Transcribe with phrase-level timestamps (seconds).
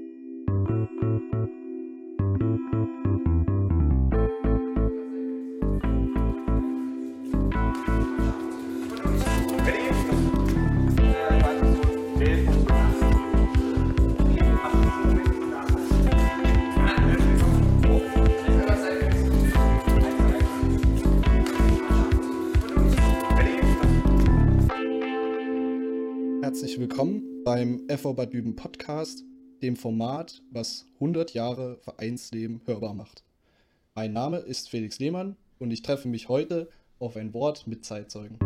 [27.98, 29.24] FV Bad Düben Podcast,
[29.64, 33.24] dem Format, was 100 Jahre Vereinsleben hörbar macht.
[33.96, 38.38] Mein Name ist Felix Lehmann und ich treffe mich heute auf ein Wort mit Zeitzeugen.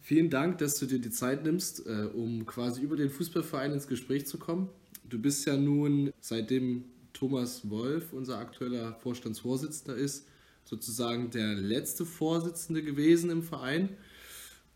[0.00, 3.86] Vielen Dank, dass du dir die Zeit nimmst, äh, um quasi über den Fußballverein ins
[3.86, 4.68] Gespräch zu kommen.
[5.08, 10.26] Du bist ja nun, seitdem Thomas Wolf, unser aktueller Vorstandsvorsitzender ist,
[10.64, 13.96] sozusagen der letzte Vorsitzende gewesen im Verein.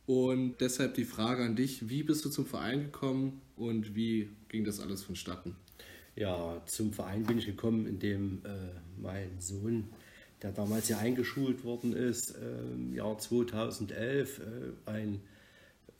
[0.07, 4.65] Und deshalb die Frage an dich, wie bist du zum Verein gekommen und wie ging
[4.65, 5.57] das alles vonstatten?
[6.15, 8.49] Ja, zum Verein bin ich gekommen, indem äh,
[9.01, 9.89] mein Sohn,
[10.43, 14.43] der damals ja eingeschult worden ist, äh, im Jahr 2011 äh,
[14.91, 15.21] ein,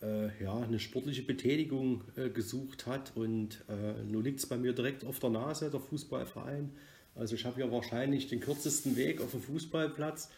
[0.01, 3.13] äh, ja, eine sportliche Betätigung äh, gesucht hat.
[3.17, 6.71] Und äh, nun liegt es bei mir direkt auf der Nase, der Fußballverein.
[7.17, 10.31] Also ich habe ja wahrscheinlich den kürzesten Weg auf dem Fußballplatz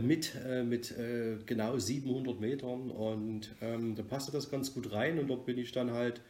[0.00, 5.18] mit, äh, mit äh, genau 700 Metern und ähm, da passte das ganz gut rein
[5.18, 6.20] und dort bin ich dann halt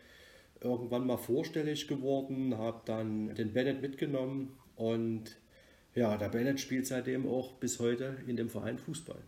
[0.61, 5.37] irgendwann mal vorstellig geworden, habe dann den Bennett mitgenommen und
[5.95, 9.21] ja, der Bennett spielt seitdem auch bis heute in dem Verein Fußball.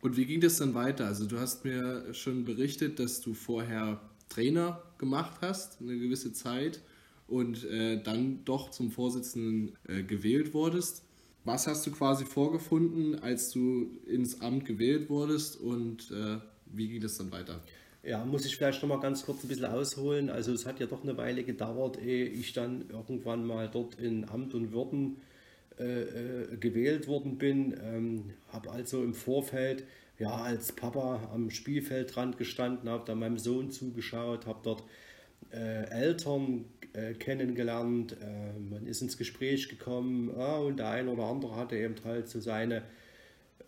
[0.00, 1.06] Und wie ging das dann weiter?
[1.06, 6.80] Also du hast mir schon berichtet, dass du vorher Trainer gemacht hast, eine gewisse Zeit
[7.28, 11.04] und äh, dann doch zum Vorsitzenden äh, gewählt wurdest.
[11.44, 17.00] Was hast du quasi vorgefunden, als du ins Amt gewählt wurdest und äh, wie ging
[17.00, 17.60] das dann weiter?
[18.04, 20.30] Ja, muss ich vielleicht noch mal ganz kurz ein bisschen ausholen.
[20.30, 24.28] Also es hat ja doch eine Weile gedauert, ehe ich dann irgendwann mal dort in
[24.28, 25.16] Amt und Würden
[25.78, 27.76] äh, äh, gewählt worden bin.
[27.82, 29.84] Ähm, habe also im Vorfeld
[30.18, 34.84] ja als Papa am Spielfeldrand gestanden, habe da meinem Sohn zugeschaut, habe dort
[35.52, 36.64] äh, Eltern
[36.94, 41.76] äh, kennengelernt, äh, man ist ins Gespräch gekommen ah, und der eine oder andere hatte
[41.76, 42.82] eben halt so seine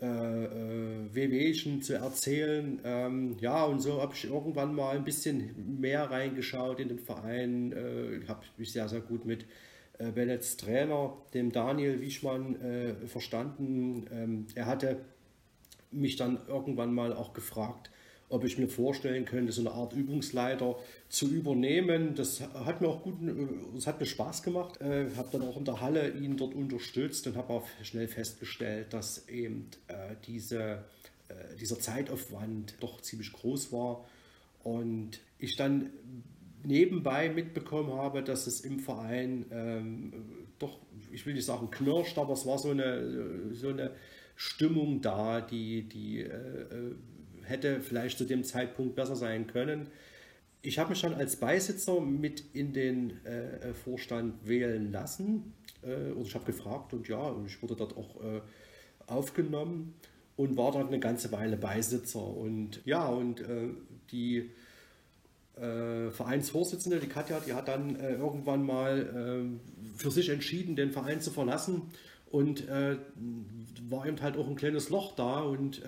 [0.00, 2.80] äh, äh Wehwehchen zu erzählen.
[2.84, 7.72] Ähm, ja, und so habe ich irgendwann mal ein bisschen mehr reingeschaut in den Verein.
[7.72, 9.46] Äh, habe mich sehr, sehr gut mit
[9.98, 14.06] äh, Bennets Trainer, dem Daniel Wischmann, äh, verstanden.
[14.12, 14.98] Ähm, er hatte
[15.90, 17.90] mich dann irgendwann mal auch gefragt,
[18.28, 20.76] ob ich mir vorstellen könnte, so eine Art Übungsleiter
[21.08, 22.14] zu übernehmen.
[22.14, 23.14] Das hat mir auch gut,
[23.74, 24.80] das hat mir Spaß gemacht.
[24.80, 28.92] Äh, habe dann auch in der Halle ihn dort unterstützt und habe auch schnell festgestellt,
[28.92, 30.84] dass eben äh, diese,
[31.28, 34.04] äh, dieser Zeitaufwand doch ziemlich groß war
[34.62, 35.90] und ich dann
[36.64, 40.12] nebenbei mitbekommen habe, dass es im Verein ähm,
[40.58, 40.78] doch,
[41.12, 43.90] ich will nicht sagen knirscht, aber es war so eine, so eine
[44.34, 46.94] Stimmung da, die, die äh, äh
[47.44, 49.88] hätte vielleicht zu dem Zeitpunkt besser sein können.
[50.62, 55.52] Ich habe mich dann als Beisitzer mit in den äh, Vorstand wählen lassen.
[55.82, 58.40] Äh, und ich habe gefragt und ja, ich wurde dort auch äh,
[59.06, 59.94] aufgenommen
[60.36, 62.26] und war dort eine ganze Weile Beisitzer.
[62.26, 63.68] Und ja, und äh,
[64.10, 64.50] die
[65.56, 69.50] äh, Vereinsvorsitzende, die Katja, die hat dann äh, irgendwann mal
[69.96, 71.82] für sich entschieden, den Verein zu verlassen
[72.30, 75.82] und war eben halt auch ein kleines Loch da und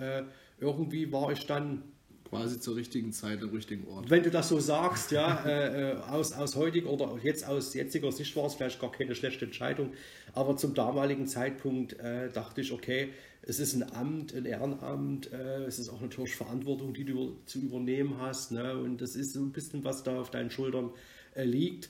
[0.59, 1.83] irgendwie war ich dann
[2.29, 4.09] quasi zur richtigen Zeit am richtigen Ort.
[4.09, 8.11] Wenn du das so sagst, ja, äh, äh, aus, aus heutiger oder jetzt aus jetziger
[8.11, 9.93] Sicht war es vielleicht gar keine schlechte Entscheidung,
[10.33, 13.09] aber zum damaligen Zeitpunkt äh, dachte ich, okay,
[13.43, 17.59] es ist ein Amt, ein Ehrenamt, äh, es ist auch natürlich Verantwortung, die du zu
[17.59, 18.77] übernehmen hast, ne?
[18.77, 20.91] und das ist so ein bisschen, was da auf deinen Schultern
[21.33, 21.89] äh, liegt.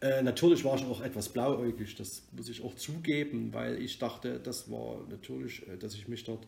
[0.00, 4.40] Äh, natürlich war ich auch etwas blauäugig, das muss ich auch zugeben, weil ich dachte,
[4.42, 6.46] das war natürlich, dass ich mich dort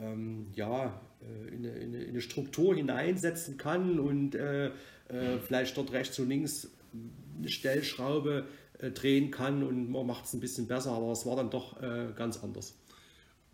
[0.00, 5.92] ähm, ja, äh, in, eine, in, eine, Struktur hineinsetzen kann und äh, äh, vielleicht dort
[5.92, 6.70] rechts und links
[7.38, 8.46] eine Stellschraube
[8.78, 11.80] äh, drehen kann und man macht es ein bisschen besser, aber es war dann doch
[11.82, 12.74] äh, ganz anders.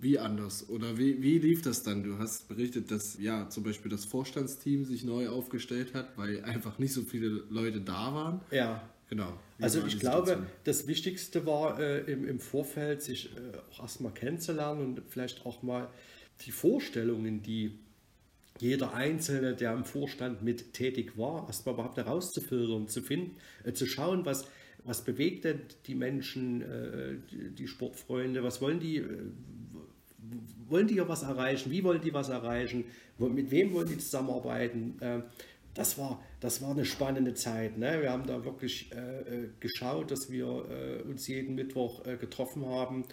[0.00, 0.68] Wie anders?
[0.68, 2.04] Oder wie, wie lief das dann?
[2.04, 6.78] Du hast berichtet, dass ja zum Beispiel das Vorstandsteam sich neu aufgestellt hat, weil einfach
[6.78, 8.40] nicht so viele Leute da waren.
[8.50, 8.88] Ja.
[9.08, 9.32] Genau.
[9.56, 14.12] Wie also ich glaube, das Wichtigste war äh, im, im Vorfeld, sich äh, auch erstmal
[14.12, 15.88] kennenzulernen und vielleicht auch mal
[16.42, 17.78] die Vorstellungen, die
[18.60, 23.86] jeder Einzelne, der im Vorstand mit tätig war, erstmal überhaupt herauszufiltern, zu finden, äh, zu
[23.86, 24.46] schauen, was,
[24.84, 27.16] was bewegt denn die Menschen, äh,
[27.56, 29.06] die, Sportfreunde, was wollen die, äh,
[30.68, 31.70] wollen die ja was erreichen?
[31.70, 32.84] Wie wollen die was erreichen?
[33.18, 34.96] Mit wem wollen die zusammenarbeiten?
[35.00, 35.22] Ähm,
[35.74, 37.78] das war, das war eine spannende Zeit.
[37.78, 37.98] Ne?
[38.02, 43.04] Wir haben da wirklich äh, äh geschaut, dass wir äh, uns jeden Mittwoch getroffen haben.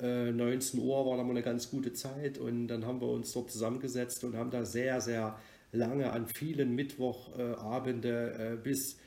[0.00, 3.32] 19 äh, Uhr war da mal eine ganz gute Zeit und dann haben wir uns
[3.32, 5.38] dort zusammengesetzt und haben da sehr, sehr
[5.72, 8.98] lange an vielen Mittwochabende bis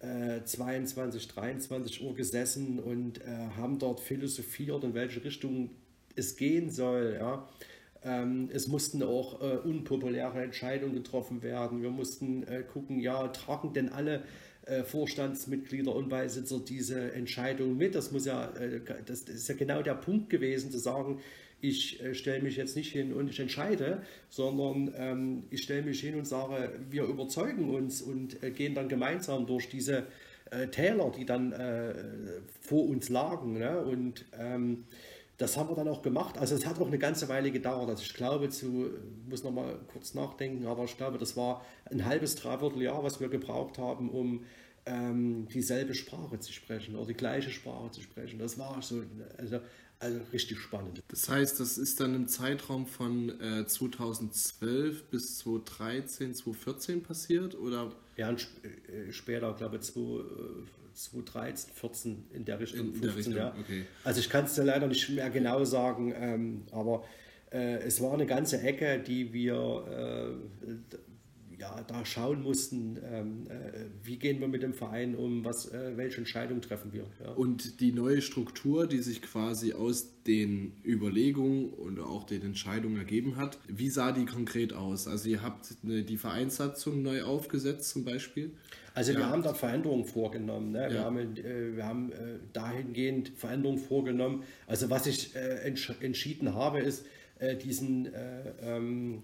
[0.00, 3.20] 22, 23 Uhr gesessen und
[3.56, 5.70] haben dort philosophiert, in welche Richtung
[6.16, 7.20] es gehen soll.
[8.04, 11.82] Ähm, es mussten auch äh, unpopuläre Entscheidungen getroffen werden.
[11.82, 14.22] Wir mussten äh, gucken, ja, tragen denn alle
[14.68, 17.94] äh, Vorstandsmitglieder und Beisitzer diese Entscheidung mit?
[17.94, 21.20] Das muss ja, äh, das, ist ja genau der Punkt gewesen, zu sagen,
[21.60, 26.00] ich äh, stelle mich jetzt nicht hin und ich entscheide, sondern ähm, ich stelle mich
[26.00, 30.06] hin und sage, wir überzeugen uns und gehen dann gemeinsam durch diese
[30.70, 31.52] Täler, die dann
[32.62, 33.58] vor uns lagen.
[33.58, 33.80] Ne?
[33.82, 34.84] Und ähm,
[35.38, 36.36] das haben wir dann auch gemacht.
[36.36, 37.88] Also es hat auch eine ganze Weile gedauert.
[37.88, 38.90] Also ich glaube, zu,
[39.28, 43.20] muss noch mal kurz nachdenken, aber ich glaube, das war ein halbes, dreiviertel Jahr, was
[43.20, 44.44] wir gebraucht haben, um
[44.84, 48.40] ähm, dieselbe Sprache zu sprechen oder die gleiche Sprache zu sprechen.
[48.40, 49.02] Das war so,
[49.36, 49.60] also,
[50.00, 51.02] also richtig spannend.
[51.06, 57.92] Das heißt, das ist dann im Zeitraum von äh, 2012 bis 2013, 2014 passiert, oder?
[58.16, 59.92] Ja, äh, später, glaube ich,
[60.98, 62.88] 2013, 14 in der Richtung.
[62.88, 63.54] In 15, der Richtung, ja.
[63.60, 63.84] okay.
[64.04, 67.04] Also ich kann es dir leider nicht mehr genau sagen, ähm, aber
[67.52, 70.36] äh, es war eine ganze Ecke, die wir
[70.66, 75.70] äh, ja, da schauen mussten, ähm, äh, wie gehen wir mit dem Verein um, was,
[75.72, 77.04] äh, welche Entscheidungen treffen wir.
[77.22, 77.32] Ja.
[77.32, 83.36] Und die neue Struktur, die sich quasi aus den Überlegungen und auch den Entscheidungen ergeben
[83.36, 85.06] hat, wie sah die konkret aus?
[85.06, 88.50] Also ihr habt eine, die Vereinssatzung neu aufgesetzt zum Beispiel?
[88.94, 89.18] Also ja.
[89.18, 90.72] wir haben da Veränderungen vorgenommen.
[90.72, 90.84] Ne?
[90.84, 90.90] Ja.
[90.90, 94.42] Wir haben, äh, wir haben äh, dahingehend Veränderungen vorgenommen.
[94.66, 97.04] Also was ich äh, entsch entschieden habe, ist
[97.38, 98.08] äh, diesen
[98.62, 99.22] ähm,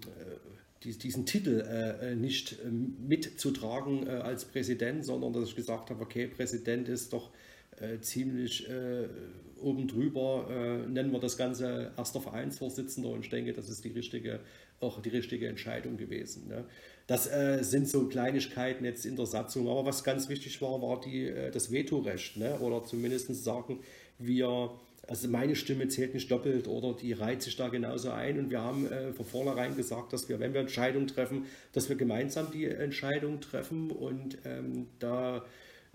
[0.84, 6.26] diesen Titel äh, nicht ähm, mitzutragen äh, als Präsident, sondern dass ich gesagt habe, okay,
[6.26, 7.30] Präsident ist doch
[7.80, 9.08] äh, ziemlich äh,
[9.60, 13.90] oben drüber, äh, nennen wir das Ganze erster Vereinsvorsitzender und ich denke, das ist die
[13.90, 14.40] richtige,
[14.80, 16.48] auch die richtige Entscheidung gewesen.
[16.48, 16.64] Ne?
[17.06, 21.00] Das äh, sind so Kleinigkeiten jetzt in der Satzung, aber was ganz wichtig war, war
[21.00, 22.58] die, das Vetorecht ne?
[22.60, 23.80] oder zumindest sagen,
[24.18, 24.70] wir
[25.08, 28.38] also meine Stimme zählt nicht doppelt oder die reiht sich da genauso ein.
[28.38, 31.96] Und wir haben äh, von vornherein gesagt, dass wir, wenn wir Entscheidungen treffen, dass wir
[31.96, 35.44] gemeinsam die Entscheidung treffen und ähm, da,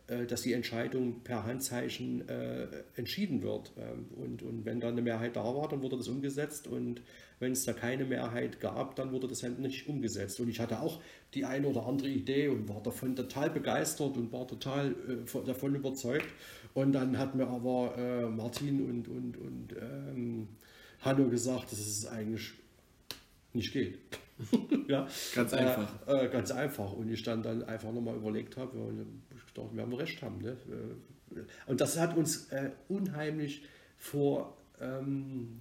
[0.08, 3.72] äh, dass die Entscheidung per Handzeichen äh, entschieden wird.
[3.78, 7.02] Ähm, und, und wenn da eine Mehrheit da war, dann wurde das umgesetzt und
[7.40, 10.40] wenn es da keine Mehrheit gab, dann wurde das halt nicht umgesetzt.
[10.40, 11.02] Und ich hatte auch
[11.34, 15.76] die eine oder andere Idee und war davon total begeistert und war total äh, davon
[15.76, 16.28] überzeugt.
[16.74, 20.48] Und dann hat mir aber äh, Martin und, und, und ähm,
[21.02, 22.54] Hanno gesagt, dass es eigentlich
[23.54, 24.00] nicht geht.
[24.88, 26.08] ja, ganz einfach.
[26.08, 26.94] Äh, äh, ganz einfach.
[26.94, 28.84] Und ich dann dann einfach nochmal überlegt habe, ja,
[29.36, 30.42] ich dachte, wir haben recht haben.
[30.42, 30.58] Ne?
[30.70, 33.64] Äh, und das hat uns äh, unheimlich
[33.98, 35.60] vor ähm,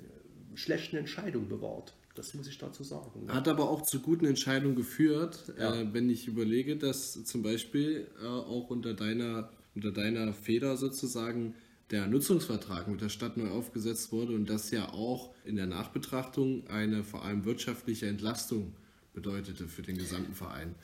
[0.55, 1.95] schlechten Entscheidungen bewahrt.
[2.15, 3.27] Das muss ich dazu sagen.
[3.27, 3.33] Ne?
[3.33, 5.75] Hat aber auch zu guten Entscheidungen geführt, ja.
[5.75, 11.55] äh, wenn ich überlege, dass zum Beispiel äh, auch unter deiner unter deiner Feder sozusagen
[11.93, 16.67] der Nutzungsvertrag mit der Stadt neu aufgesetzt wurde und das ja auch in der Nachbetrachtung
[16.67, 18.75] eine vor allem wirtschaftliche Entlastung
[19.15, 20.75] bedeutete für den gesamten Verein.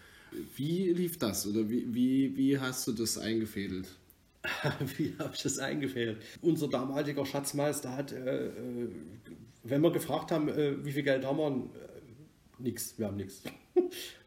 [0.56, 3.88] Wie lief das oder wie, wie, wie hast du das eingefädelt?
[4.96, 6.18] wie habe ich das eingefädelt?
[6.40, 8.88] Unser damaliger Schatzmeister hat, äh, äh,
[9.64, 11.68] wenn wir gefragt haben, äh, wie viel Geld haben wir,
[12.64, 13.42] nichts, wir haben nichts.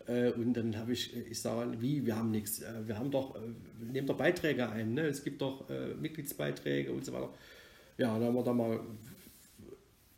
[0.07, 2.61] Äh, und dann habe ich, äh, ich sage, wie, wir haben nichts.
[2.61, 4.93] Äh, wir haben doch, wir nehmen doch Beiträge ein.
[4.93, 5.01] Ne?
[5.01, 5.65] Es gibt doch
[5.99, 7.29] Mitgliedsbeiträge und so weiter.
[7.97, 8.79] Ja, dann haben wir da mal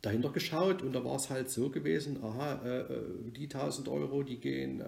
[0.02, 2.86] dahinter geschaut und da war es halt so gewesen, aha,
[3.36, 4.82] die 1000 Euro, die gehen,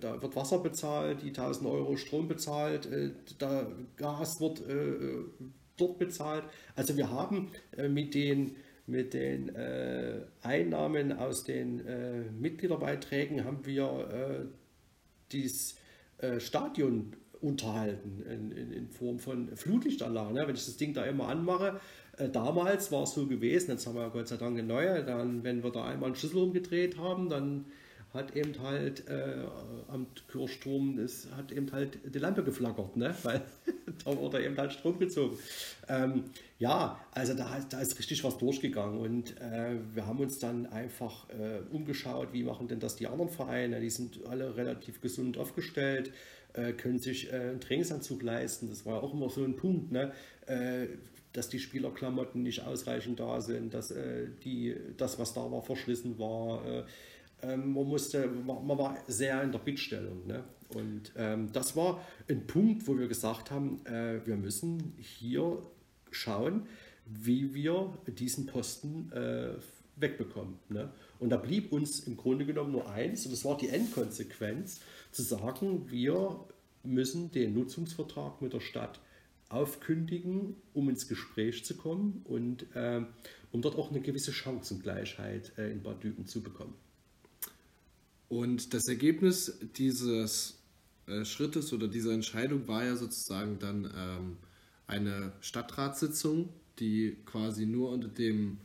[0.00, 2.88] da wird Wasser bezahlt, die 1000 Euro Strom bezahlt,
[3.38, 4.62] da Gas wird
[5.76, 6.44] dort bezahlt.
[6.74, 7.50] Also wir haben
[7.88, 8.56] mit den
[8.88, 14.44] mit den äh, Einnahmen aus den äh, Mitgliederbeiträgen haben wir äh,
[15.30, 15.76] dieses
[16.18, 20.34] äh, Stadion unterhalten in, in, in, Form von Flutlichtanlagen.
[20.34, 20.42] Ne?
[20.46, 21.80] Wenn ich das Ding da immer anmache,
[22.16, 25.44] äh, damals war es so gewesen, jetzt haben wir Gott sei Dank eine neue, dann,
[25.44, 27.66] wenn wir da einmal einen Schlüssel umgedreht haben, dann
[28.14, 29.44] hat eben halt äh,
[29.88, 33.14] am Kirchturm, es hat eben halt die Lampe geflackert, ne?
[33.22, 33.42] weil
[34.04, 35.38] da wurde eben halt Strom gezogen.
[35.88, 36.24] Ähm,
[36.58, 41.28] ja, also da, da, ist richtig was durchgegangen und äh, wir haben uns dann einfach
[41.30, 46.12] äh, umgeschaut, wie machen denn das die anderen Vereine, die sind alle relativ gesund aufgestellt,
[46.54, 49.92] äh, können sich äh, einen Trainingsanzug leisten, das war auch immer so ein Punkt.
[49.92, 50.12] Ne?
[50.46, 50.86] Äh,
[51.32, 56.18] dass die Spielerklamotten nicht ausreichend da sind, dass äh, die, das, was da war, verschlissen
[56.18, 56.66] war.
[56.66, 56.84] Äh,
[57.42, 60.26] ähm, man, musste, man war sehr in der Bittstellung.
[60.26, 60.44] Ne?
[60.68, 65.62] Und ähm, das war ein Punkt, wo wir gesagt haben, äh, wir müssen hier
[66.10, 66.66] schauen,
[67.06, 69.54] wie wir diesen Posten äh,
[69.96, 70.58] wegbekommen.
[70.68, 70.90] Ne?
[71.18, 74.80] Und da blieb uns im Grunde genommen nur eins, und das war die Endkonsequenz,
[75.10, 76.44] zu sagen, wir
[76.82, 79.00] müssen den Nutzungsvertrag mit der Stadt
[79.48, 83.00] aufkündigen, um ins Gespräch zu kommen und äh,
[83.50, 86.74] um dort auch eine gewisse Chancengleichheit äh, in Bad Düben zu bekommen.
[88.28, 90.58] Und das Ergebnis dieses
[91.06, 94.36] äh, Schrittes oder dieser Entscheidung war ja sozusagen dann ähm,
[94.86, 98.58] eine Stadtratssitzung, die quasi nur unter dem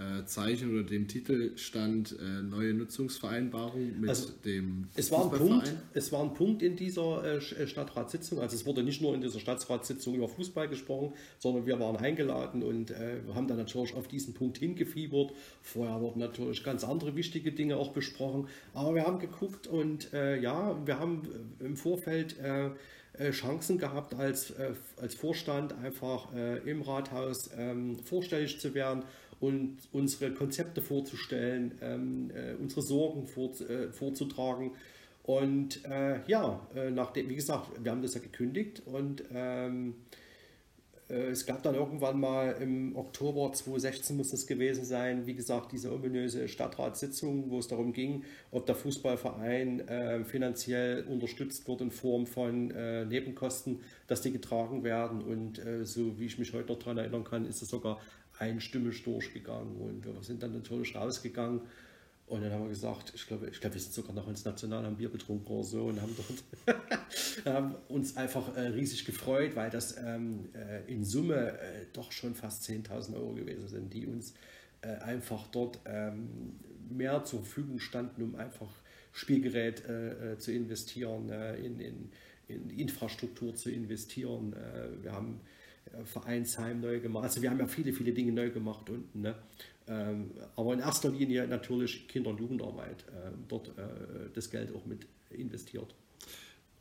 [0.00, 5.38] äh, Zeichen oder dem Titel stand äh, neue Nutzungsvereinbarung mit also dem es war, ein
[5.38, 9.14] Punkt, es war ein Punkt in dieser äh, äh, Stadtratssitzung, also es wurde nicht nur
[9.14, 13.94] in dieser Stadtratssitzung über Fußball gesprochen, sondern wir waren eingeladen und äh, haben dann natürlich
[13.94, 15.32] auf diesen Punkt hingefiebert.
[15.60, 20.40] Vorher wurden natürlich ganz andere wichtige Dinge auch besprochen, aber wir haben geguckt und äh,
[20.40, 21.22] ja, wir haben
[21.58, 22.36] im Vorfeld
[23.32, 24.54] Chancen gehabt, als,
[24.96, 26.28] als Vorstand einfach
[26.64, 29.02] im Rathaus ähm, vorstellig zu werden
[29.40, 34.72] und unsere Konzepte vorzustellen, ähm, äh, unsere Sorgen vor, äh, vorzutragen.
[35.22, 39.94] Und äh, ja, äh, nachdem, wie gesagt, wir haben das ja gekündigt und ähm,
[41.10, 45.72] äh, es gab dann irgendwann mal im Oktober 2016 muss es gewesen sein, wie gesagt,
[45.72, 51.90] diese ominöse Stadtratssitzung, wo es darum ging, ob der Fußballverein äh, finanziell unterstützt wird in
[51.90, 55.22] Form von äh, Nebenkosten, dass die getragen werden.
[55.22, 58.00] Und äh, so wie ich mich heute noch daran erinnern kann, ist es sogar
[58.40, 59.76] einstimmig durchgegangen.
[59.76, 61.60] Und wir sind dann natürlich rausgegangen
[62.26, 64.84] und dann haben wir gesagt, ich glaube, ich glaube, wir sind sogar noch ins National,
[64.84, 69.68] haben Bier getrunken oder so und haben dort haben uns einfach äh, riesig gefreut, weil
[69.68, 74.34] das ähm, äh, in Summe äh, doch schon fast 10.000 Euro gewesen sind, die uns
[74.82, 76.54] äh, einfach dort ähm,
[76.88, 78.70] mehr zur Verfügung standen, um einfach
[79.12, 82.12] Spielgerät äh, äh, zu investieren, in, in,
[82.46, 84.54] in, Infrastruktur zu investieren.
[85.02, 85.40] wir haben
[86.04, 87.24] Vereinsheim neu gemacht.
[87.24, 89.20] Also wir haben ja viele, viele Dinge neu gemacht unten.
[89.20, 89.34] Ne?
[89.88, 93.04] Ähm, aber in erster Linie natürlich Kinder- und Jugendarbeit.
[93.08, 93.82] Äh, dort äh,
[94.34, 95.94] das Geld auch mit investiert.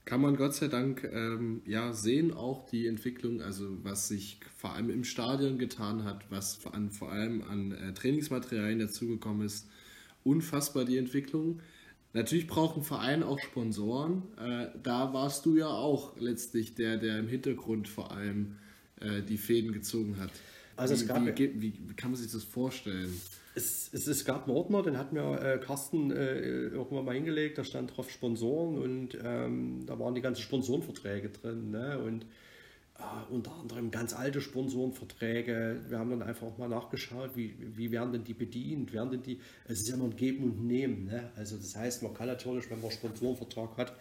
[0.06, 4.74] Kann man Gott sei Dank ähm, ja sehen, auch die Entwicklung, also was sich vor
[4.74, 9.68] allem im Stadion getan hat, was allem, vor allem an äh, Trainingsmaterialien dazugekommen ist.
[10.24, 11.62] Unfassbar die Entwicklung.
[12.14, 14.24] Natürlich brauchen Vereine auch Sponsoren.
[14.38, 18.56] Äh, da warst du ja auch letztlich der, der im Hintergrund vor allem
[19.02, 20.32] äh, die Fäden gezogen hat.
[20.76, 23.14] Also wie, es gab, wie, wie, wie, kann man sich das vorstellen?
[23.56, 27.58] Es, es, es gab einen Ordner, den hat mir äh, Carsten äh, irgendwann mal hingelegt,
[27.58, 31.72] da stand drauf Sponsoren und ähm, da waren die ganzen Sponsorenverträge drin.
[31.72, 32.00] Ne?
[32.00, 32.26] Und
[33.00, 35.82] äh, unter anderem ganz alte Sponsorenverträge.
[35.88, 38.94] Wir haben dann einfach auch mal nachgeschaut, wie, wie werden denn die bedient?
[38.94, 41.06] Werden denn die, es ist ja immer ein Geben und Nehmen.
[41.06, 41.32] Ne?
[41.36, 43.96] Also das heißt, man kann natürlich, wenn man einen Sponsorenvertrag hat,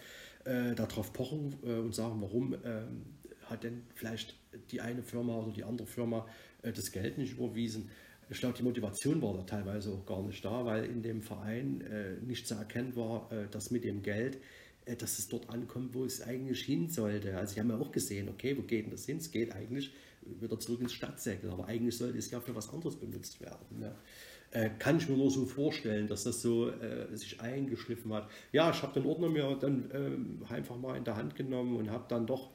[0.45, 3.05] äh, darauf pochen äh, und sagen, warum ähm,
[3.49, 4.35] hat denn vielleicht
[4.71, 6.25] die eine Firma oder die andere Firma
[6.61, 7.89] äh, das Geld nicht überwiesen.
[8.29, 11.81] Ich glaube, die Motivation war da teilweise auch gar nicht da, weil in dem Verein
[11.81, 14.37] äh, nicht zu erkennen war, äh, dass mit dem Geld,
[14.97, 17.37] dass es dort ankommt, wo es eigentlich hin sollte.
[17.37, 19.17] Also, sie haben ja auch gesehen, okay, wo geht denn das hin?
[19.17, 19.91] Es geht eigentlich
[20.21, 23.79] wieder zurück ins Stadtsäckel, aber eigentlich sollte es ja für was anderes benutzt werden.
[23.79, 23.95] Ne?
[24.79, 28.31] Kann ich mir nur so vorstellen, dass das so äh, sich eingeschliffen hat.
[28.51, 31.91] Ja, ich habe den Ordner mir dann ähm, einfach mal in der Hand genommen und
[31.91, 32.49] habe dann doch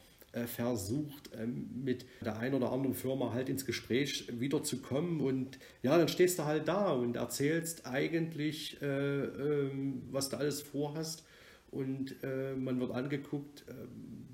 [0.47, 5.21] versucht, ähm, mit der einen oder anderen Firma halt ins Gespräch wiederzukommen.
[5.21, 10.63] Und ja, dann stehst du halt da und erzählst eigentlich, äh, ähm, was du alles
[10.63, 11.25] vorhast.
[11.71, 13.65] Und äh, man wird angeguckt,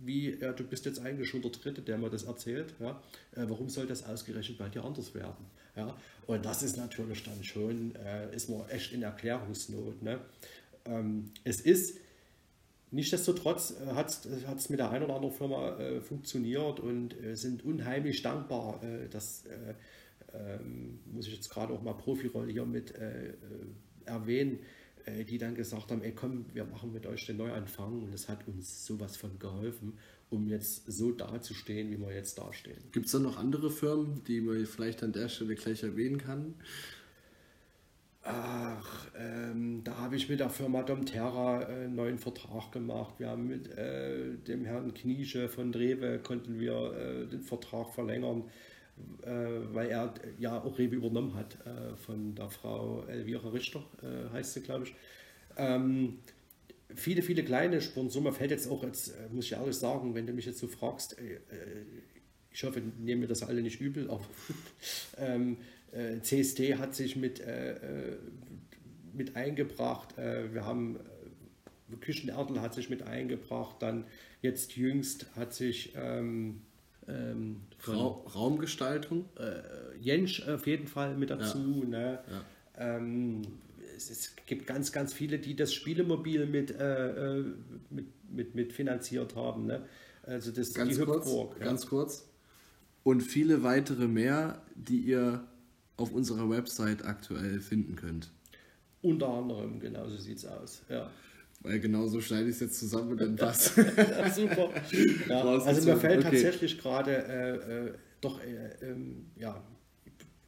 [0.05, 2.75] wie, ja, du bist jetzt eigentlich schon der Dritte, der mir das erzählt.
[2.81, 3.03] Ja?
[3.35, 5.47] warum soll das ausgerechnet bei dir anders werden?
[5.75, 5.97] Ja?
[6.27, 7.95] Und das ist natürlich dann schon,
[8.33, 10.03] ist man echt in Erklärungsnot.
[10.03, 10.21] Ne?
[10.85, 11.99] Ähm, es ist
[12.93, 14.09] Nichtsdestotrotz äh, hat
[14.59, 18.83] es mit der einen oder anderen Firma äh, funktioniert und äh, sind unheimlich dankbar.
[18.83, 19.75] Äh, das äh,
[20.33, 23.35] ähm, muss ich jetzt gerade auch mal Profirolle hier mit äh,
[24.05, 24.61] erwähnen,
[25.29, 28.03] die dann gesagt haben: Ey, komm, wir machen mit euch den Neuanfang.
[28.03, 29.95] Und es hat uns sowas von geholfen,
[30.29, 32.79] um jetzt so dazustehen, wie wir jetzt dastehen.
[32.93, 36.55] Gibt es da noch andere Firmen, die man vielleicht an der Stelle gleich erwähnen kann?
[38.23, 43.15] Ach, ähm, da habe ich mit der Firma Domterra äh, einen neuen Vertrag gemacht.
[43.19, 48.45] Wir haben mit äh, dem Herrn Kniesche von Rewe konnten wir äh, den Vertrag verlängern,
[49.23, 49.31] äh,
[49.73, 54.53] weil er ja auch Rewe übernommen hat äh, von der Frau Elvira Richter, äh, heißt
[54.53, 54.95] sie, glaube ich.
[55.57, 56.19] Ähm,
[56.95, 60.35] viele, viele kleine Sponsoren, mir fällt jetzt auch, jetzt muss ich ehrlich sagen, wenn du
[60.35, 61.17] mich jetzt so fragst,
[62.53, 64.25] ich hoffe, nehmen wir das alle nicht übel, aber
[65.19, 65.57] ähm,
[65.93, 68.17] äh, CSD hat sich mit, äh, äh,
[69.13, 70.17] mit eingebracht.
[70.19, 73.77] Äh, wir haben äh, Küchenerdl hat sich mit eingebracht.
[73.81, 74.05] Dann
[74.43, 76.63] jetzt jüngst hat sich ähm,
[77.09, 79.25] ähm, Ra Raumgestaltung.
[79.37, 81.83] Äh, Jensch auf jeden Fall mit dazu.
[81.85, 81.89] Ja.
[81.89, 82.19] Ne?
[82.31, 82.97] Ja.
[82.97, 83.43] Ähm,
[83.97, 86.75] es, es, gibt ganz, ganz viele, die das Spielemobil mit,
[87.91, 89.67] mit, mit, mit finanziert haben.
[89.67, 89.85] Ne?
[90.23, 91.65] Also das ganz kurz, ja.
[91.65, 92.29] ganz kurz.
[93.03, 95.45] Und viele weitere mehr, die ihr
[96.01, 98.31] auf unserer Website aktuell finden könnt.
[99.03, 100.83] Unter anderem, genau so sieht es aus.
[100.89, 101.11] Ja.
[101.63, 103.75] Weil genau so schneide ich es jetzt zusammen und dann passt.
[104.35, 104.71] Super.
[105.29, 106.43] Ja, also mir fällt okay.
[106.43, 109.63] tatsächlich gerade äh, äh, doch, äh, ähm, ja,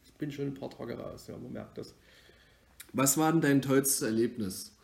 [0.04, 1.94] ich bin schon ein paar Tage raus, ja, man merkt das.
[2.92, 4.76] Was war denn dein tollstes Erlebnis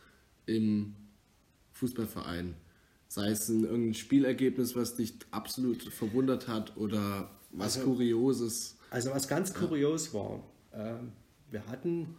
[0.45, 0.95] im
[1.73, 2.55] Fußballverein?
[3.07, 8.77] Sei es ein, irgendein Spielergebnis, was dich absolut verwundert hat oder was also, Kurioses?
[8.91, 10.13] Also was ganz kurios ja.
[10.19, 12.15] war, wir hatten,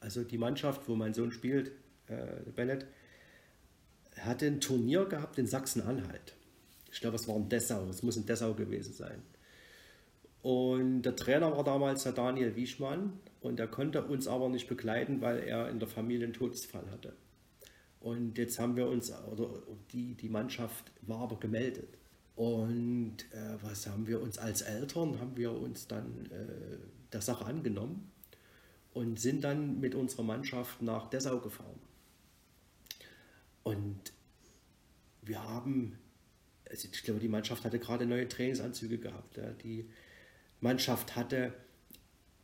[0.00, 1.72] also die Mannschaft, wo mein Sohn spielt,
[2.06, 2.86] äh, Bennett,
[4.18, 6.34] hatte ein Turnier gehabt in Sachsen-Anhalt.
[6.90, 9.22] Ich glaube, es war in Dessau, es muss in Dessau gewesen sein.
[10.42, 15.20] Und der Trainer war damals der Daniel Wiechmann und er konnte uns aber nicht begleiten,
[15.20, 17.14] weil er in der Familie einen Todesfall hatte.
[18.00, 19.50] Und jetzt haben wir uns, oder
[19.92, 21.98] die, die Mannschaft war aber gemeldet.
[22.36, 26.78] Und äh, was haben wir uns als Eltern, haben wir uns dann äh,
[27.12, 28.12] der Sache angenommen
[28.92, 31.80] und sind dann mit unserer Mannschaft nach Dessau gefahren.
[33.62, 34.12] Und
[35.22, 35.98] wir haben,
[36.68, 39.38] also ich glaube, die Mannschaft hatte gerade neue Trainingsanzüge gehabt.
[39.38, 39.50] Ja.
[39.52, 39.88] Die
[40.60, 41.54] Mannschaft hatte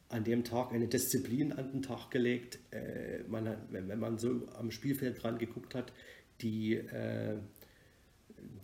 [0.08, 2.58] an dem Tag eine Disziplin an den Tag gelegt.
[2.70, 5.92] Äh, man wenn man so am Spielfeld dran geguckt hat,
[6.40, 7.36] die äh,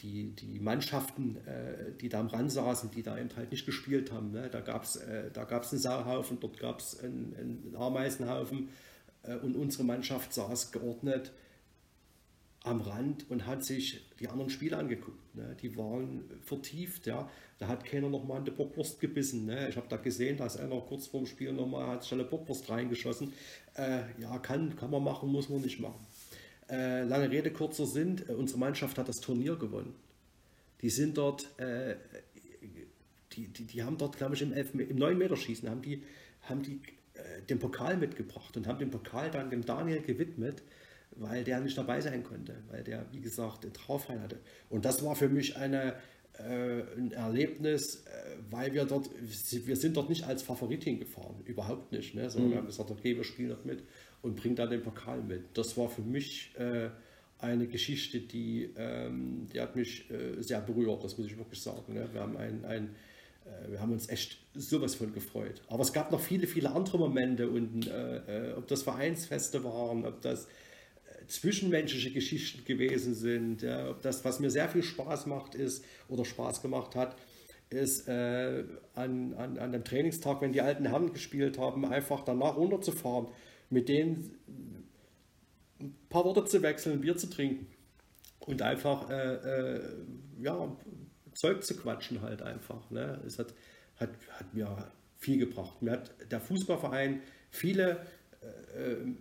[0.00, 4.12] die, die Mannschaften, äh, die da am Rand saßen, die da eben halt nicht gespielt
[4.12, 4.30] haben.
[4.30, 4.49] Ne?
[4.50, 8.68] Da gab es äh, einen Sauhaufen, dort gab es einen, einen, Ameisenhaufen
[9.23, 11.32] äh, und unsere Mannschaft saß geordnet
[12.62, 15.35] am Rand und hat sich die anderen Spiele angeguckt.
[15.35, 15.56] Ne?
[15.62, 17.28] Die waren vertieft, ja.
[17.58, 19.47] Da hat keiner nochmal in die Bockwurst gebissen.
[19.47, 19.69] Ne?
[19.69, 23.32] Ich habe da gesehen, dass einer kurz vorm Spiel nochmal hat eine Bockwurst reingeschossen.
[23.75, 26.06] Äh, ja, kann, kann man machen, muss man nicht machen.
[26.71, 29.95] Äh, lange Rede, kurzer Sinn, äh, unsere Mannschaft hat das Turnier gewonnen.
[30.83, 31.97] Die sind dort, äh,
[33.33, 36.02] die, die, die haben dort, glaube ich, im, im 9-Meter-Schießen haben die,
[36.43, 36.81] haben die
[37.15, 40.63] äh, den Pokal mitgebracht und haben den Pokal dann dem Daniel gewidmet,
[41.13, 44.39] weil der nicht dabei sein konnte, weil der, wie gesagt, den Trauffall hatte.
[44.69, 45.95] Und das war für mich eine,
[46.38, 48.04] ein Erlebnis,
[48.50, 49.10] weil wir dort,
[49.50, 52.30] wir sind dort nicht als Favorit hingefahren, überhaupt nicht, ne?
[52.30, 52.52] sondern mhm.
[52.52, 53.82] wir haben gesagt, okay, wir spielen dort mit
[54.22, 55.44] und bringt dann den Pokal mit.
[55.54, 56.90] Das war für mich äh,
[57.38, 61.94] eine Geschichte, die, ähm, die hat mich äh, sehr berührt, das muss ich wirklich sagen.
[61.94, 62.08] Ne?
[62.12, 62.94] Wir, haben ein, ein,
[63.44, 65.62] äh, wir haben uns echt sowas von gefreut.
[65.68, 70.04] Aber es gab noch viele, viele andere Momente und äh, äh, ob das Vereinsfeste waren,
[70.04, 70.48] ob das äh,
[71.28, 76.25] zwischenmenschliche Geschichten gewesen sind, ja, ob das, was mir sehr viel Spaß macht, ist oder
[76.25, 77.17] Spaß gemacht hat,
[77.71, 78.64] ist äh,
[78.95, 83.28] an, an, an dem Trainingstag, wenn die alten Herren gespielt haben, einfach danach runterzufahren
[83.71, 84.38] mit denen
[85.80, 87.67] ein paar Worte zu wechseln, Bier zu trinken
[88.41, 89.82] und einfach äh, äh,
[90.41, 90.76] ja,
[91.34, 92.91] Zeug zu quatschen halt einfach.
[92.91, 93.21] Ne?
[93.26, 93.54] Es hat,
[93.97, 95.82] hat, hat mir viel gebracht.
[95.82, 98.06] Mir hat der Fußballverein viele
[98.43, 99.14] äh, äh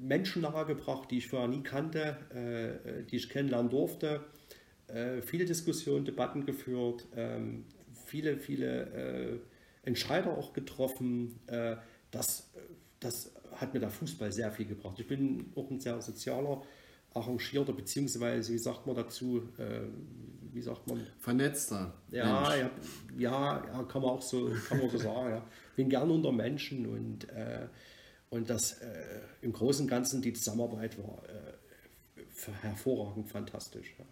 [0.00, 4.24] Menschen nahegebracht, die ich vorher nie kannte, äh, die ich kennenlernen durfte.
[4.86, 7.64] Äh, viele Diskussionen, Debatten geführt, ähm,
[8.06, 9.40] viele, viele
[9.82, 11.38] Entscheider auch getroffen.
[12.10, 12.50] das,
[12.98, 14.98] das hat mir der Fußball sehr viel gebracht.
[14.98, 16.62] Ich bin auch ein sehr sozialer,
[17.14, 19.80] arrangierter, beziehungsweise, wie sagt man dazu, äh,
[20.52, 21.06] wie sagt man?
[21.18, 21.94] Vernetzter.
[22.10, 22.70] Ja, ja,
[23.18, 25.30] ja, ja, kann man auch so, kann man so sagen.
[25.30, 25.46] Ja.
[25.76, 27.66] Bin gern unter Menschen und, äh,
[28.30, 33.94] und das äh, im Großen und Ganzen die Zusammenarbeit war äh, hervorragend fantastisch.
[33.98, 34.04] Ja.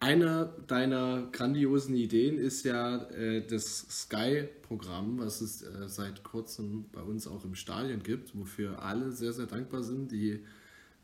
[0.00, 7.00] Eine deiner grandiosen Ideen ist ja äh, das Sky-Programm, was es äh, seit kurzem bei
[7.00, 10.40] uns auch im Stadion gibt, wofür alle sehr, sehr dankbar sind, die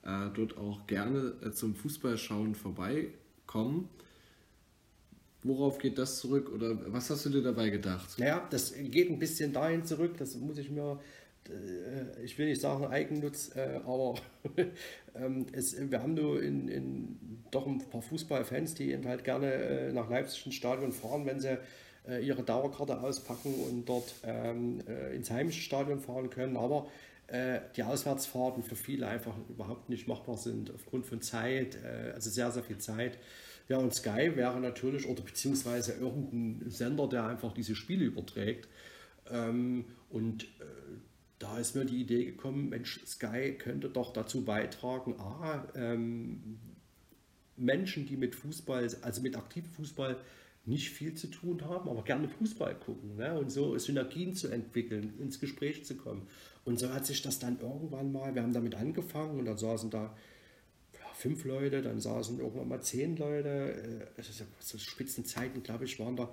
[0.03, 3.89] äh, dort auch gerne äh, zum Fußballschauen vorbeikommen.
[5.45, 8.19] Worauf geht das zurück oder was hast du dir dabei gedacht?
[8.19, 10.99] Naja, das geht ein bisschen dahin zurück, das muss ich mir
[12.23, 14.17] ich will nicht sagen Eigennutz, äh, aber
[15.15, 19.93] ähm, es, wir haben nur in, in, doch ein paar Fußballfans, die halt gerne äh,
[19.93, 21.59] nach Leipzig ins Stadion fahren, wenn sie
[22.23, 24.81] ihre Dauerkarte auspacken und dort ähm,
[25.15, 26.57] ins heimische Stadion fahren können.
[26.57, 26.87] Aber
[27.77, 31.77] die Auswärtsfahrten für viele einfach überhaupt nicht machbar sind aufgrund von Zeit,
[32.15, 33.19] also sehr, sehr viel Zeit.
[33.69, 38.69] Ja, und Sky wäre natürlich, oder beziehungsweise irgendein Sender, der einfach diese Spiele überträgt.
[39.31, 40.65] Ähm, und äh,
[41.39, 46.59] da ist mir die Idee gekommen, Mensch, Sky könnte doch dazu beitragen, A, ähm,
[47.57, 50.17] Menschen, die mit Fußball, also mit aktivem Fußball
[50.65, 53.39] nicht viel zu tun haben, aber gerne Fußball gucken ne?
[53.39, 56.27] und so Synergien zu entwickeln, ins Gespräch zu kommen.
[56.65, 59.91] Und so hat sich das dann irgendwann mal, wir haben damit angefangen und dann saßen
[59.91, 60.15] da
[61.19, 64.09] fünf Leute, dann saßen irgendwann mal zehn Leute.
[64.17, 64.23] Äh,
[64.61, 66.33] so Spitzenzeiten, glaube ich, waren da,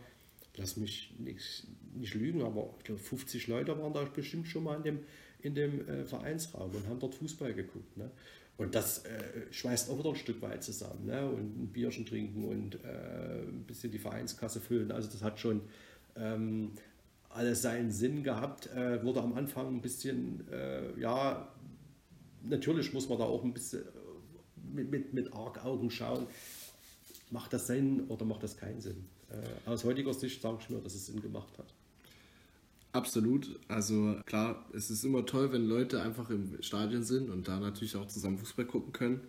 [0.57, 4.77] lass mich nicht, nicht lügen, aber ich glaube 50 Leute waren da bestimmt schon mal
[4.77, 4.99] in dem,
[5.41, 7.97] in dem äh, Vereinsraum und haben dort Fußball geguckt.
[7.97, 8.09] Ne?
[8.57, 11.05] Und das äh, schweißt auch wieder ein Stück weit zusammen.
[11.05, 11.27] Ne?
[11.29, 14.91] Und ein Bierchen trinken und äh, ein bisschen die Vereinskasse füllen.
[14.91, 15.61] Also das hat schon
[16.15, 16.71] ähm,
[17.29, 18.67] alles seinen Sinn gehabt.
[18.67, 21.51] Äh, wurde am Anfang ein bisschen, äh, ja,
[22.43, 23.83] natürlich muss man da auch ein bisschen
[24.73, 26.27] mit, mit, mit Argaugen schauen.
[27.31, 29.05] Macht das Sinn oder macht das keinen Sinn?
[29.29, 31.73] Äh, aus heutiger Sicht sage ich mir, dass es Sinn gemacht hat.
[32.95, 33.59] Absolut.
[33.67, 37.97] Also klar, es ist immer toll, wenn Leute einfach im Stadion sind und da natürlich
[37.97, 39.19] auch zusammen Fußball gucken können.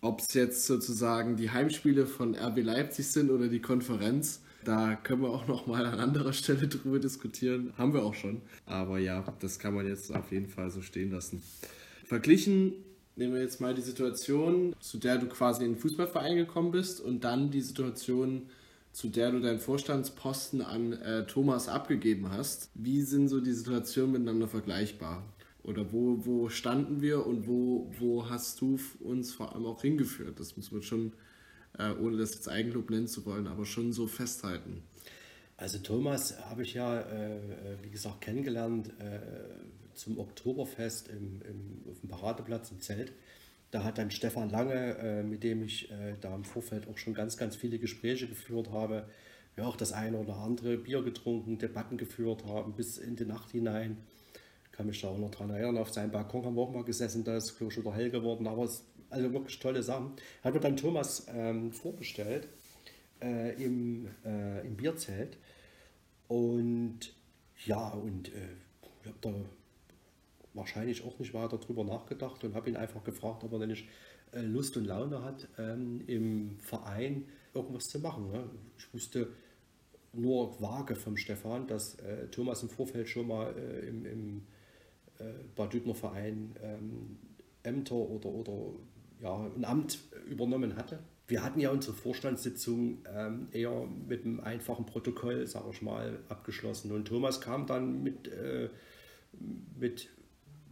[0.00, 5.22] Ob es jetzt sozusagen die Heimspiele von RB Leipzig sind oder die Konferenz, da können
[5.22, 7.72] wir auch noch mal an anderer Stelle drüber diskutieren.
[7.78, 8.42] Haben wir auch schon.
[8.66, 11.42] Aber ja, das kann man jetzt auf jeden Fall so stehen lassen.
[12.04, 12.72] Verglichen
[13.18, 17.00] nehmen wir jetzt mal die Situation, zu der du quasi in den Fußballverein gekommen bist
[17.00, 18.48] und dann die Situation,
[18.92, 22.70] zu der du deinen Vorstandsposten an äh, Thomas abgegeben hast.
[22.74, 25.24] Wie sind so die Situationen miteinander vergleichbar?
[25.64, 30.38] Oder wo, wo standen wir und wo, wo hast du uns vor allem auch hingeführt?
[30.38, 31.12] Das muss man schon,
[31.76, 34.82] äh, ohne das jetzt Eigenlob nennen zu wollen, aber schon so festhalten.
[35.56, 37.40] Also Thomas habe ich ja, äh,
[37.82, 39.18] wie gesagt, kennengelernt äh,
[39.98, 43.12] zum Oktoberfest im, im, auf dem Paradeplatz im Zelt.
[43.70, 47.14] Da hat dann Stefan Lange, äh, mit dem ich äh, da im Vorfeld auch schon
[47.14, 49.08] ganz, ganz viele Gespräche geführt habe,
[49.56, 53.50] ja auch das eine oder andere Bier getrunken, Debatten geführt haben bis in die Nacht
[53.50, 53.98] hinein.
[54.72, 57.24] Kann mich da auch noch daran erinnern, auf seinem Balkon haben wir auch mal gesessen,
[57.24, 60.12] da ist wieder hell geworden, aber es also wirklich tolle Sachen.
[60.42, 62.48] Hat mir dann Thomas ähm, vorgestellt
[63.20, 65.38] äh, im, äh, im Bierzelt
[66.28, 67.14] und
[67.64, 68.54] ja, und äh,
[69.02, 69.34] ich habe da
[70.54, 73.88] wahrscheinlich auch nicht weiter darüber nachgedacht und habe ihn einfach gefragt, ob er denn nicht
[74.32, 78.30] äh, Lust und Laune hat, ähm, im Verein irgendwas zu machen.
[78.30, 78.44] Ne?
[78.76, 79.28] Ich wusste
[80.12, 84.42] nur vage vom Stefan, dass äh, Thomas im Vorfeld schon mal äh, im,
[85.56, 87.18] Bad Dübner Verein ähm,
[87.64, 88.52] Ämter oder, oder
[89.20, 91.00] ja, ein Amt übernommen hatte.
[91.26, 96.92] Wir hatten ja unsere Vorstandssitzung ähm, eher mit einem einfachen Protokoll, sage ich mal, abgeschlossen.
[96.92, 98.30] Und Thomas kam dann mit,
[99.76, 100.08] mit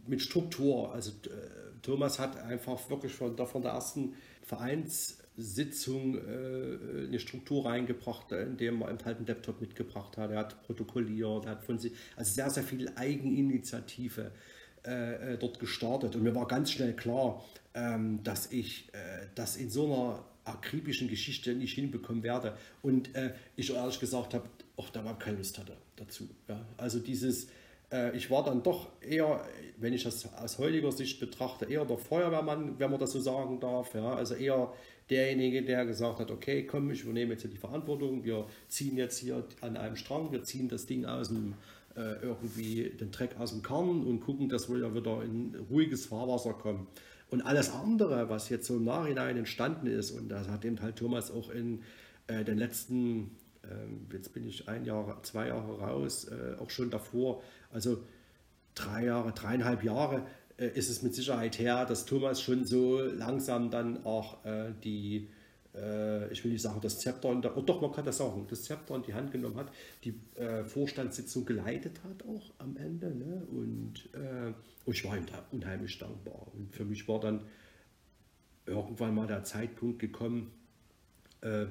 [0.07, 0.93] mit Struktur.
[0.93, 8.31] Also äh, Thomas hat einfach wirklich von von der ersten Vereinssitzung äh, eine Struktur reingebracht,
[8.31, 10.31] indem er halt einen Laptop mitgebracht hat.
[10.31, 14.31] Er hat protokolliert, er hat von sich, also sehr, sehr viel Eigeninitiative
[14.85, 16.15] äh, äh, dort gestartet.
[16.15, 17.43] Und mir war ganz schnell klar,
[17.73, 22.57] ähm, dass ich äh, das in so einer akribischen Geschichte nicht hinbekommen werde.
[22.81, 26.29] Und äh, ich ehrlich gesagt habe, auch da war keine Lust hatte dazu.
[26.47, 26.65] Ja?
[26.77, 27.47] Also dieses
[28.13, 29.41] ich war dann doch eher,
[29.77, 33.61] wenn ich das aus heutiger Sicht betrachte, eher der Feuerwehrmann, wenn man das so sagen
[33.61, 33.93] darf.
[33.93, 34.13] Ja?
[34.13, 34.73] Also eher
[35.09, 39.19] derjenige, der gesagt hat, okay, komm, ich übernehme jetzt hier die Verantwortung, wir ziehen jetzt
[39.19, 41.53] hier an einem Strang, wir ziehen das Ding aus dem,
[41.95, 46.07] äh, irgendwie den Dreck aus dem Kern und gucken, dass wir ja wieder in ruhiges
[46.07, 46.87] Fahrwasser kommen.
[47.29, 50.97] Und alles andere, was jetzt so im Nachhinein entstanden ist, und das hat eben halt
[50.97, 51.83] Thomas auch in
[52.27, 53.31] äh, den letzten
[54.11, 58.03] jetzt bin ich ein Jahr, zwei Jahre raus, äh, auch schon davor, also
[58.75, 60.25] drei Jahre, dreieinhalb Jahre
[60.57, 65.29] äh, ist es mit Sicherheit her, dass Thomas schon so langsam dann auch äh, die,
[66.31, 68.95] ich will nicht sagen, das Zepter, der, oh doch, man kann das sagen, das Zepter
[68.95, 69.71] in die Hand genommen hat,
[70.03, 70.19] die
[70.65, 73.13] Vorstandssitzung geleitet hat auch am Ende.
[73.13, 73.45] Ne?
[73.51, 74.09] Und,
[74.85, 76.47] und ich war ihm da unheimlich dankbar.
[76.55, 77.41] Und für mich war dann
[78.65, 80.51] irgendwann mal der Zeitpunkt gekommen,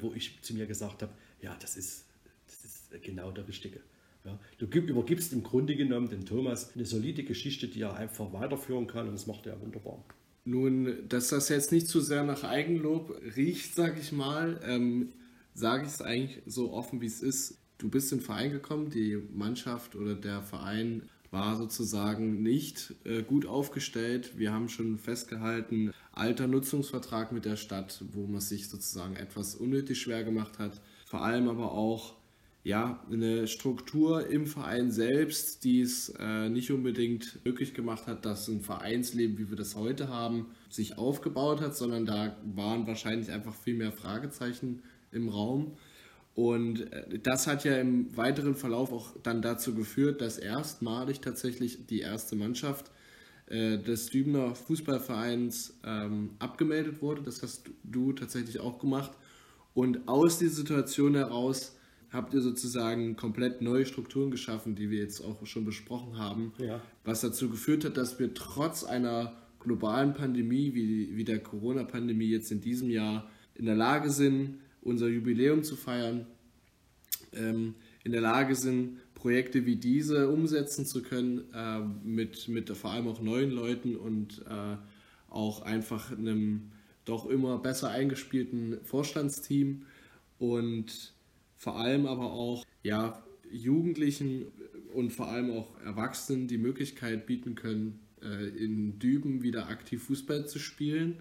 [0.00, 2.06] wo ich zu mir gesagt habe, ja, das ist,
[2.46, 3.80] das ist genau der Richtige.
[4.24, 8.86] Ja, du übergibst im Grunde genommen den Thomas eine solide Geschichte, die er einfach weiterführen
[8.86, 10.04] kann und das macht er wunderbar.
[10.44, 15.12] Nun, dass das jetzt nicht zu sehr nach Eigenlob riecht, sage ich mal, ähm,
[15.54, 17.58] sage ich es eigentlich so offen, wie es ist.
[17.78, 23.22] Du bist in den Verein gekommen, die Mannschaft oder der Verein war sozusagen nicht äh,
[23.22, 24.38] gut aufgestellt.
[24.38, 30.00] Wir haben schon festgehalten, alter Nutzungsvertrag mit der Stadt, wo man sich sozusagen etwas unnötig
[30.00, 32.14] schwer gemacht hat vor allem aber auch
[32.64, 38.48] ja, eine Struktur im Verein selbst, die es äh, nicht unbedingt möglich gemacht hat, dass
[38.48, 43.54] ein Vereinsleben, wie wir das heute haben, sich aufgebaut hat, sondern da waren wahrscheinlich einfach
[43.54, 45.76] viel mehr Fragezeichen im Raum.
[46.34, 51.86] Und äh, das hat ja im weiteren Verlauf auch dann dazu geführt, dass erstmalig tatsächlich
[51.86, 52.90] die erste Mannschaft
[53.46, 57.22] äh, des Dübener Fußballvereins ähm, abgemeldet wurde.
[57.22, 59.12] Das hast du tatsächlich auch gemacht.
[59.74, 61.76] Und aus dieser Situation heraus
[62.10, 66.80] habt ihr sozusagen komplett neue Strukturen geschaffen, die wir jetzt auch schon besprochen haben, ja.
[67.04, 72.50] was dazu geführt hat, dass wir trotz einer globalen Pandemie wie, wie der Corona-Pandemie jetzt
[72.52, 76.26] in diesem Jahr in der Lage sind, unser Jubiläum zu feiern,
[77.32, 82.92] ähm, in der Lage sind, Projekte wie diese umsetzen zu können, äh, mit, mit vor
[82.92, 84.76] allem auch neuen Leuten und äh,
[85.28, 86.70] auch einfach einem
[87.04, 89.82] doch immer besser eingespielten Vorstandsteam
[90.38, 91.12] und
[91.56, 94.44] vor allem aber auch ja, Jugendlichen
[94.94, 100.46] und vor allem auch Erwachsenen die Möglichkeit bieten können, äh, in Düben wieder aktiv Fußball
[100.46, 101.16] zu spielen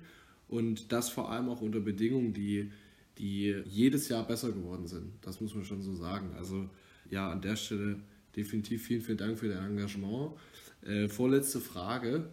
[0.48, 2.70] und das vor allem auch unter Bedingungen, die,
[3.18, 5.13] die jedes Jahr besser geworden sind.
[5.24, 6.36] Das muss man schon so sagen.
[6.38, 6.70] Also
[7.10, 8.00] ja, an der Stelle
[8.36, 10.34] definitiv vielen, vielen Dank für dein Engagement.
[10.82, 12.30] Äh, vorletzte Frage.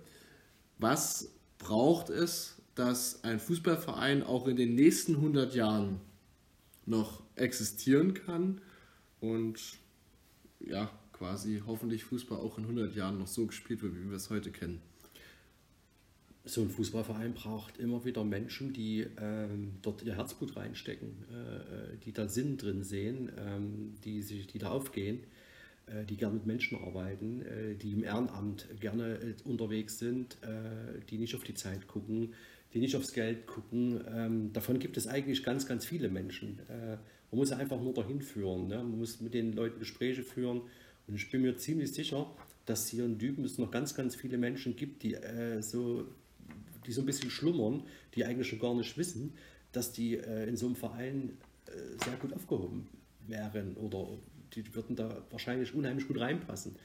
[0.79, 6.01] Was braucht es, dass ein Fußballverein auch in den nächsten 100 Jahren
[6.87, 8.61] noch existieren kann
[9.21, 9.61] und
[10.61, 14.31] ja, quasi hoffentlich Fußball auch in 100 Jahren noch so gespielt wird, wie wir es
[14.31, 14.81] heute kennen.
[16.45, 22.13] So ein Fußballverein braucht immer wieder Menschen, die ähm, dort ihr Herzblut reinstecken, äh, die
[22.13, 25.21] da Sinn drin sehen, ähm, die, sich, die da aufgehen,
[25.87, 31.01] äh, die gerne mit Menschen arbeiten, äh, die im Ehrenamt gerne äh, unterwegs sind, äh,
[31.11, 32.35] die nicht auf die Zeit gucken,
[32.75, 34.01] die nicht aufs Geld gucken.
[34.13, 36.59] Ähm, davon gibt es eigentlich ganz, ganz viele Menschen.
[36.69, 36.97] Äh,
[37.31, 38.67] man muss einfach nur dahin führen.
[38.67, 38.79] Ne?
[38.79, 40.63] Man muss mit den Leuten Gespräche führen.
[41.07, 42.35] Und ich bin mir ziemlich sicher,
[42.67, 46.07] dass hier in Düben es noch ganz, ganz viele Menschen gibt, die, äh, so,
[46.87, 49.35] die so ein bisschen schlummern, die eigentlich schon gar nicht wissen,
[49.73, 52.89] dass die äh, in so einem Verein äh, sehr gut aufgehoben
[53.27, 54.19] wären oder
[54.55, 56.77] die würden da wahrscheinlich unheimlich gut reinpassen.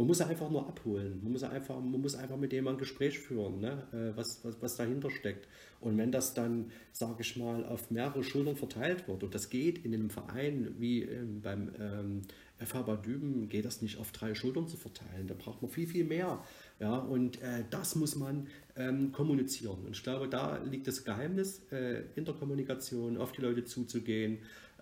[0.00, 1.20] Man muss einfach nur abholen.
[1.22, 3.86] Man muss einfach, man muss einfach mit dem ein Gespräch führen, ne?
[3.92, 5.46] Äh, was, was, was dahinter steckt.
[5.78, 9.84] Und wenn das dann, sage ich mal, auf mehrere Schultern verteilt wird, und das geht
[9.84, 12.22] in einem Verein wie ähm, beim ähm,
[12.64, 15.26] FH Bad Düben, geht das nicht auf drei Schultern zu verteilen.
[15.26, 16.42] Da braucht man viel, viel mehr.
[16.80, 19.84] Ja, und äh, das muss man ähm, kommunizieren.
[19.84, 24.38] Und ich glaube, da liegt das Geheimnis, äh, in der Kommunikation auf die Leute zuzugehen,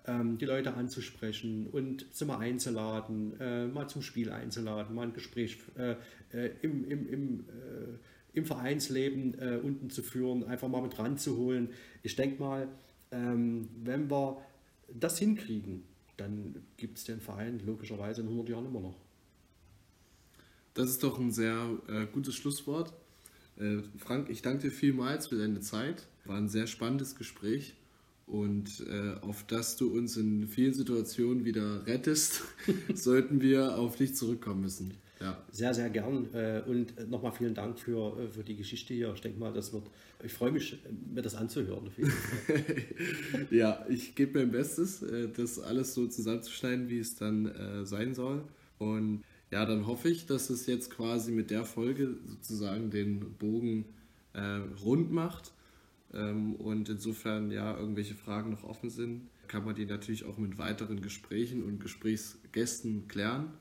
[0.07, 5.13] ähm, die Leute anzusprechen und sie mal einzuladen, äh, mal zum Spiel einzuladen, mal ein
[5.13, 5.95] Gespräch äh,
[6.31, 11.69] äh im, im, im, äh, im Vereinsleben äh, unten zu führen, einfach mal mit ranzuholen.
[12.01, 12.69] Ich denke mal,
[13.11, 14.37] ähm, wenn wir
[14.87, 15.83] das hinkriegen,
[16.15, 19.08] dann gibt es den Verein logischerweise in 100 Jahren immer noch.
[20.79, 22.93] Das ist doch ein sehr äh, gutes Schlusswort.
[23.57, 26.07] Äh, Frank, ich danke dir vielmals für deine Zeit.
[26.23, 27.73] War ein sehr spannendes Gespräch
[28.27, 32.43] und äh, auf das du uns in vielen Situationen wieder rettest,
[32.93, 34.93] sollten wir auf dich zurückkommen müssen.
[35.19, 35.43] Ja.
[35.51, 36.33] Sehr, sehr gern.
[36.33, 39.11] Äh, und nochmal vielen Dank für, äh, für die Geschichte hier.
[39.13, 39.83] Ich denke mal, das wird,
[40.23, 40.81] ich freue mich,
[41.13, 41.91] mir das anzuhören.
[43.51, 48.45] ja, ich gebe mein Bestes, äh, das alles so zusammenzuschneiden, wie es dann sein soll.
[48.77, 53.85] Und ja, dann hoffe ich, dass es jetzt quasi mit der Folge sozusagen den Bogen
[54.83, 55.51] rund macht
[56.13, 60.57] ähm, und insofern ja irgendwelche Fragen noch offen sind, kann man die natürlich auch mit
[60.57, 63.51] weiteren Gesprächen und Gesprächsgästen klären.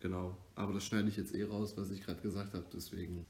[0.00, 3.26] Genau, aber das schneide ich jetzt eh raus, was ich gerade gesagt habe, deswegen.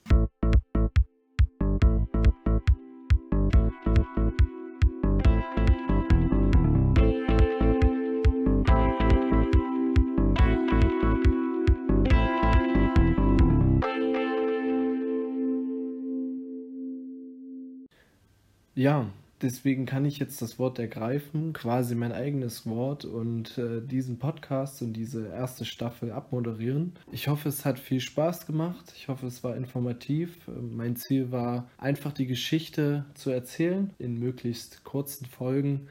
[18.89, 19.07] Ja,
[19.43, 24.81] deswegen kann ich jetzt das Wort ergreifen, quasi mein eigenes Wort und äh, diesen Podcast
[24.81, 26.95] und diese erste Staffel abmoderieren.
[27.13, 28.95] Ich hoffe, es hat viel Spaß gemacht.
[28.97, 30.39] Ich hoffe, es war informativ.
[30.47, 35.89] Mein Ziel war einfach die Geschichte zu erzählen in möglichst kurzen Folgen.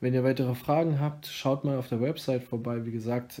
[0.00, 2.84] Wenn ihr weitere Fragen habt, schaut mal auf der Website vorbei.
[2.84, 3.40] Wie gesagt,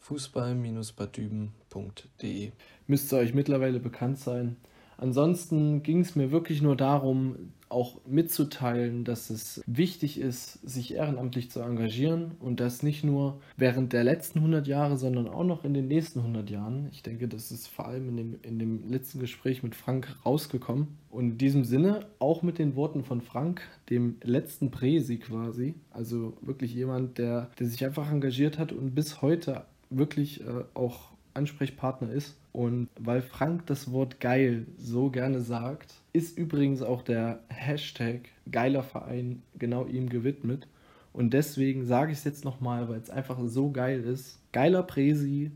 [0.00, 2.52] fußball-badüben.de.
[2.88, 4.58] Müsste euch mittlerweile bekannt sein.
[4.96, 11.50] Ansonsten ging es mir wirklich nur darum, auch mitzuteilen, dass es wichtig ist, sich ehrenamtlich
[11.50, 15.74] zu engagieren und das nicht nur während der letzten 100 Jahre, sondern auch noch in
[15.74, 16.88] den nächsten 100 Jahren.
[16.92, 20.88] Ich denke, das ist vor allem in dem, in dem letzten Gespräch mit Frank rausgekommen.
[21.10, 26.36] Und in diesem Sinne, auch mit den Worten von Frank, dem letzten Präsi quasi, also
[26.40, 32.10] wirklich jemand, der, der sich einfach engagiert hat und bis heute wirklich äh, auch Ansprechpartner
[32.10, 32.36] ist.
[32.52, 38.82] Und weil Frank das Wort geil so gerne sagt, ist übrigens auch der Hashtag geiler
[38.82, 40.68] Verein genau ihm gewidmet.
[41.12, 44.40] Und deswegen sage ich es jetzt nochmal, weil es einfach so geil ist.
[44.52, 45.50] Geiler Präsi,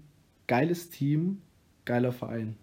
[0.47, 1.41] geiles Team,
[1.85, 2.57] geiler Verein.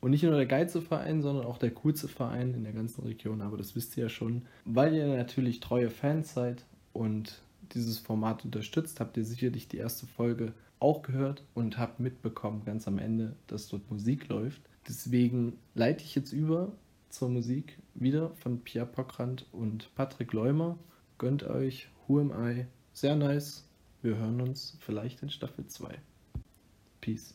[0.00, 3.42] Und nicht nur der geilste Verein, sondern auch der coolste Verein in der ganzen Region.
[3.42, 4.42] Aber das wisst ihr ja schon.
[4.64, 7.42] Weil ihr natürlich treue Fans seid und
[7.74, 12.88] dieses Format unterstützt, habt ihr sicherlich die erste Folge auch gehört und habt mitbekommen ganz
[12.88, 14.62] am Ende, dass dort Musik läuft.
[14.88, 16.72] Deswegen leite ich jetzt über
[17.12, 20.78] zur Musik wieder von Pierre Pockrand und Patrick Leumer.
[21.18, 22.66] Gönnt euch Who Am I?
[22.92, 23.68] Sehr nice.
[24.00, 25.98] Wir hören uns vielleicht in Staffel 2.
[27.00, 27.34] Peace.